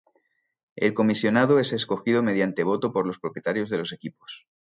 El 0.75 0.95
comisionado 0.95 1.59
es 1.59 1.73
escogido 1.73 2.23
mediante 2.23 2.63
voto 2.63 2.91
por 2.91 3.05
los 3.05 3.19
propietarios 3.19 3.69
de 3.69 3.77
los 3.77 3.93
equipos. 3.93 4.47